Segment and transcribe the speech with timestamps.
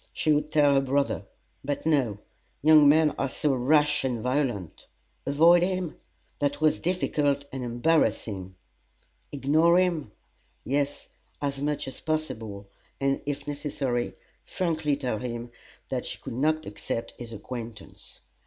[0.13, 1.27] She would tell her brother;
[1.63, 2.17] but no
[2.63, 4.87] young men are so rash and violent.
[5.27, 5.95] Avoid him?
[6.39, 8.55] That was difficult and embarrassing.
[9.31, 10.11] Ignore him?
[10.65, 11.07] Yes,
[11.39, 12.67] as much as possible,
[12.99, 15.51] and, if necessary, frankly tell him
[15.89, 18.21] that she could not accept his acquaintance.